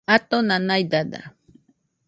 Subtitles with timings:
[0.15, 1.21] Atona naidada